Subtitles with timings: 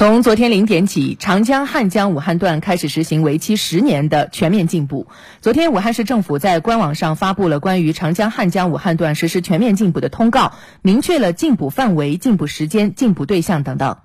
[0.00, 5.06] 从昨天零点起，长江、汉江、武汉段开始实行为期十年的全面禁捕。
[5.42, 13.98] 昨天，武汉市政府在官网上发布了关于长江、汉江、武汉段实施全面禁捕的通告，明确了禁捕范围、禁捕时间、禁捕对象等等。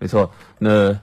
[0.00, 0.98] 没错，那。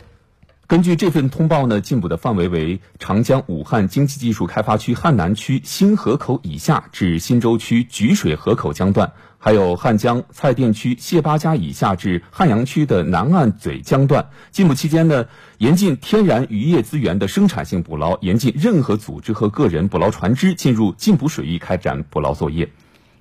[0.66, 9.12] 根据这份通报呢，禁捕的范围为长江武汉经济技术开发区汉南区新河口以下至新洲区菊水河口江段，
[9.46, 14.30] 还有汉江蔡甸区谢八家以下至汉阳区的南岸嘴江段。
[14.52, 15.26] 禁捕期间呢，
[15.58, 22.70] 严禁天然渔业资源的生产性捕捞，严禁任何组织和个人捕捞船只进入禁捕水域开展捕捞作业。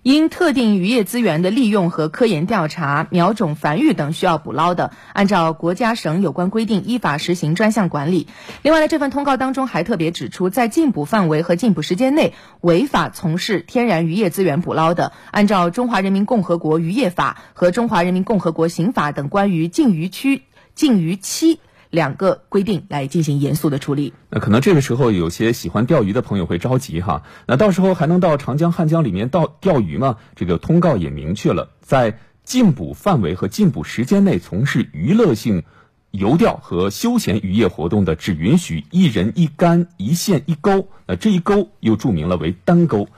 [0.02, 8.26] 因特定渔业资源的利用和科研调查、苗种繁育等需要捕捞的，按照国家省有关规定依法实行专项管理。
[8.62, 20.42] 另外呢，这份通告当中还特别指出，在禁捕范围和禁捕时间内违法从事天然渔业资源捕捞的，按照《中华人民共和国渔业法》和《中华人民共和国刑法》等关于禁渔区、
[20.74, 21.60] 禁渔期。
[21.92, 24.14] 两个规定来进行严肃的处理。
[24.30, 30.16] 那可能这个时候有些喜欢钓鱼的朋友会着急哈，那到时候还能到长江、汉江里面到钓鱼吗？
[30.34, 35.64] 这个通告也明确了，在禁捕范围和禁捕时间内从事娱乐性
[36.10, 40.88] 游钓和休闲渔业活动的，只允许一人一竿一线一钩。
[41.06, 43.08] 那这一钩又注明了为单钩。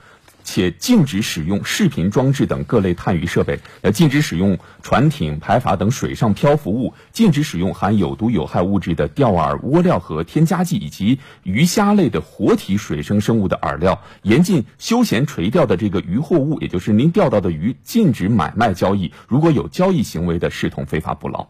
[0.45, 14.01] 且禁止使用视频装置等各类探鱼设备，呃，禁止使用船艇、排筏等水上漂浮物，禁止使用含有毒有害物质的钓饵、窝料和添加剂，以及鱼虾类的活体水生生物的饵料。
[14.21, 19.11] 严禁休闲垂钓的这个渔获物，也就是您钓到的鱼，禁止买卖交易。
[19.27, 21.47] 如果有交易行为的，视同非法捕捞。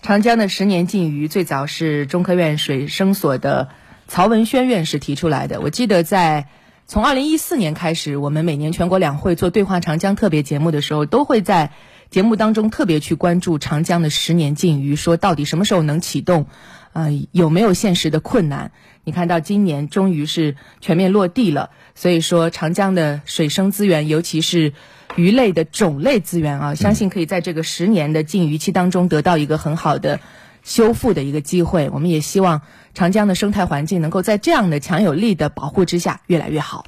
[0.00, 3.68] 长江的十年禁渔，最早是中科院水生所的
[4.08, 5.60] 曹文轩院士提出来的。
[5.60, 6.48] 我记得在。
[6.92, 11.70] 从二零一四年开始，我们每年全国两会做对话长江特别节目的时候，都会在
[12.10, 16.48] 节目当中特别去关注长江的十年禁渔，说到底什么时候能启动，
[16.92, 18.72] 呃，有没有现实的困难？
[19.04, 24.74] 你看到今年终于是全面落地了，所以说长江的水生资源，尤其是
[25.16, 30.20] 鱼类的种类资源啊，相信可以在这个十年的禁渔期当中得到一个很好的。
[30.62, 32.62] 修复的一个机会，我们也希望
[32.94, 36.84] 长江的生态环境能够在这样的强有力的保护之下越来越好。